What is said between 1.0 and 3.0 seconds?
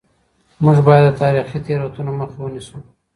د تاریخي تېروتنو مخه ونیسو.